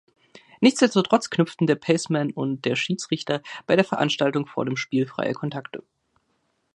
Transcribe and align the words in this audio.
Nichtsdestotrotz 0.61 1.29
knüpften 1.29 1.67
der 1.67 1.75
Paceman 1.75 2.31
und 2.31 2.65
der 2.65 2.75
Schiedsrichter 2.75 3.43
bei 3.67 3.75
der 3.75 3.85
Veranstaltung 3.85 4.47
vor 4.47 4.65
dem 4.65 4.75
Spiel 4.75 5.05
freie 5.05 5.33
Kontakte. 5.33 5.83